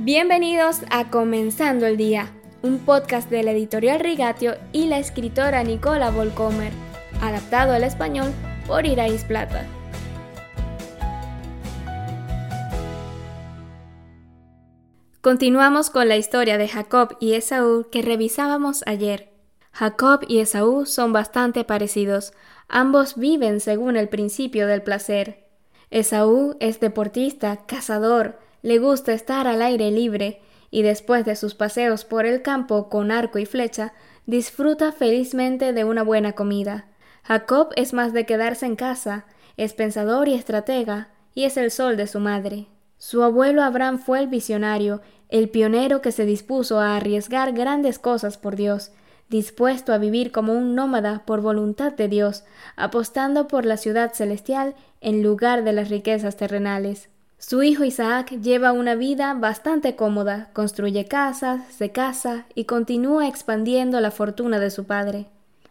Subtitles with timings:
[0.00, 2.30] Bienvenidos a Comenzando el Día,
[2.62, 6.72] un podcast de la editorial Rigatio y la escritora Nicola Volcomer,
[7.20, 8.32] adaptado al español
[8.68, 9.66] por Irais Plata.
[15.20, 19.32] Continuamos con la historia de Jacob y Esaú que revisábamos ayer.
[19.72, 22.34] Jacob y Esaú son bastante parecidos,
[22.68, 25.48] ambos viven según el principio del placer.
[25.90, 32.04] Esaú es deportista, cazador, le gusta estar al aire libre y después de sus paseos
[32.04, 33.94] por el campo con arco y flecha,
[34.26, 36.88] disfruta felizmente de una buena comida.
[37.22, 41.96] Jacob es más de quedarse en casa, es pensador y estratega, y es el sol
[41.96, 42.66] de su madre.
[42.98, 48.38] Su abuelo Abraham fue el visionario, el pionero que se dispuso a arriesgar grandes cosas
[48.38, 48.92] por Dios,
[49.28, 52.44] dispuesto a vivir como un nómada por voluntad de Dios,
[52.76, 57.10] apostando por la ciudad celestial en lugar de las riquezas terrenales.
[57.40, 64.00] Su hijo Isaac lleva una vida bastante cómoda, construye casas, se casa y continúa expandiendo
[64.00, 65.26] la fortuna de su padre.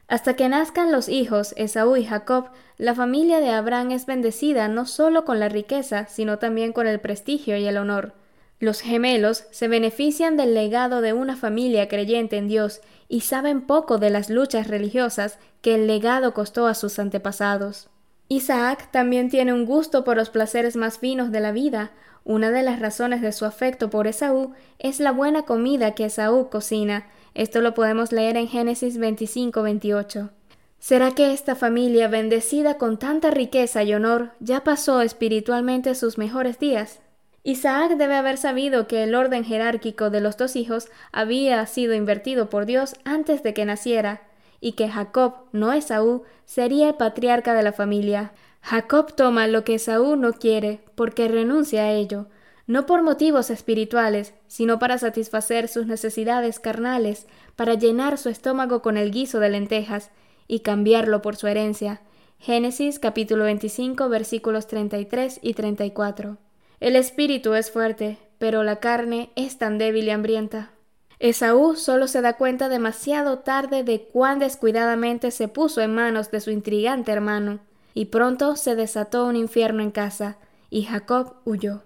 [0.07, 4.85] Hasta que nazcan los hijos Esaú y Jacob, la familia de Abraham es bendecida no
[4.85, 8.13] solo con la riqueza, sino también con el prestigio y el honor.
[8.61, 13.97] Los gemelos se benefician del legado de una familia creyente en Dios y saben poco
[13.97, 17.89] de las luchas religiosas que el legado costó a sus antepasados.
[18.29, 21.91] Isaac también tiene un gusto por los placeres más finos de la vida.
[22.25, 26.49] Una de las razones de su afecto por Esaú es la buena comida que Esaú
[26.49, 27.07] cocina.
[27.33, 30.31] Esto lo podemos leer en Génesis 25-28.
[30.79, 36.59] ¿Será que esta familia, bendecida con tanta riqueza y honor, ya pasó espiritualmente sus mejores
[36.59, 36.99] días?
[37.43, 42.49] Isaac debe haber sabido que el orden jerárquico de los dos hijos había sido invertido
[42.49, 44.26] por Dios antes de que naciera,
[44.59, 48.33] y que Jacob, no Esaú, sería el patriarca de la familia.
[48.61, 52.27] Jacob toma lo que Esaú no quiere porque renuncia a ello,
[52.67, 58.97] no por motivos espirituales, sino para satisfacer sus necesidades carnales, para llenar su estómago con
[58.97, 60.11] el guiso de lentejas
[60.47, 62.01] y cambiarlo por su herencia.
[62.39, 66.37] Génesis capítulo 25 versículos 33 y 34.
[66.79, 70.71] El espíritu es fuerte, pero la carne es tan débil y hambrienta.
[71.19, 76.41] Esaú solo se da cuenta demasiado tarde de cuán descuidadamente se puso en manos de
[76.41, 77.59] su intrigante hermano,
[77.93, 80.37] y pronto se desató un infierno en casa,
[80.69, 81.83] y Jacob huyó.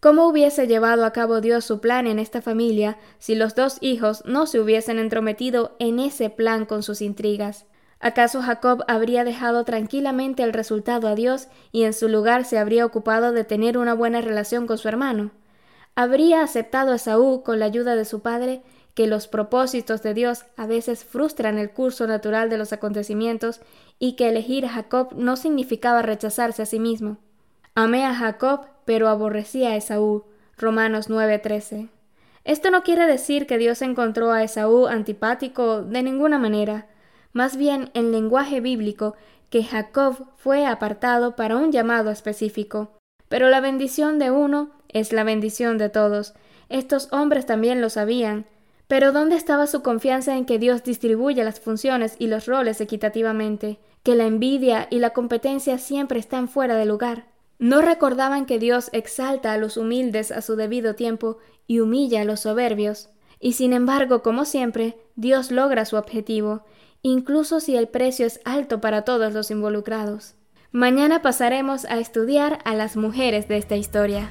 [0.00, 4.24] ¿Cómo hubiese llevado a cabo Dios su plan en esta familia si los dos hijos
[4.26, 7.66] no se hubiesen entrometido en ese plan con sus intrigas?
[8.00, 12.84] ¿Acaso Jacob habría dejado tranquilamente el resultado a Dios y en su lugar se habría
[12.84, 15.30] ocupado de tener una buena relación con su hermano?
[15.94, 18.62] Habría aceptado a Esaú con la ayuda de su padre
[18.94, 23.60] que los propósitos de Dios a veces frustran el curso natural de los acontecimientos
[23.98, 27.16] y que elegir a Jacob no significaba rechazarse a sí mismo.
[27.74, 30.24] Amé a Jacob, pero aborrecí a Esaú.
[30.58, 31.88] Romanos 9:13.
[32.44, 36.86] Esto no quiere decir que Dios encontró a Esaú antipático de ninguna manera,
[37.32, 39.14] más bien en lenguaje bíblico
[39.48, 42.98] que Jacob fue apartado para un llamado específico.
[43.28, 46.34] Pero la bendición de uno es la bendición de todos.
[46.68, 48.46] Estos hombres también lo sabían.
[48.88, 53.78] Pero ¿dónde estaba su confianza en que Dios distribuye las funciones y los roles equitativamente?
[54.02, 57.26] Que la envidia y la competencia siempre están fuera de lugar.
[57.58, 62.24] No recordaban que Dios exalta a los humildes a su debido tiempo y humilla a
[62.24, 63.08] los soberbios.
[63.38, 66.64] Y sin embargo, como siempre, Dios logra su objetivo,
[67.02, 70.34] incluso si el precio es alto para todos los involucrados.
[70.70, 74.30] Mañana pasaremos a estudiar a las mujeres de esta historia.